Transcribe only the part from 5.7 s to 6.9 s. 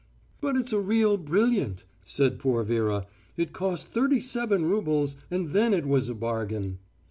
it was a bargain."